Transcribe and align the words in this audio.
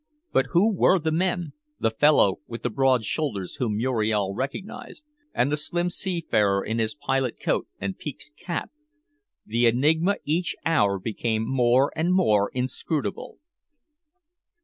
But 0.31 0.47
who 0.53 0.73
were 0.75 0.97
the 0.97 1.11
men 1.11 1.53
the 1.79 1.91
fellow 1.91 2.39
with 2.47 2.63
the 2.63 2.71
broad 2.71 3.05
shoulders 3.05 3.57
whom 3.57 3.77
Muriel 3.77 4.33
recognized, 4.33 5.03
and 5.31 5.51
the 5.51 5.57
slim 5.57 5.91
seafarer 5.91 6.65
in 6.65 6.79
his 6.79 6.95
pilot 6.95 7.39
coat 7.39 7.67
and 7.79 7.99
peaked 7.99 8.31
cap? 8.35 8.71
The 9.45 9.67
enigma 9.67 10.15
each 10.25 10.55
hour 10.65 10.97
became 10.97 11.47
more 11.47 11.91
and 11.95 12.15
more 12.15 12.49
inscrutable. 12.51 13.37